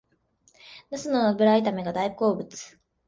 [0.89, 2.79] ナスの油炒めが大好物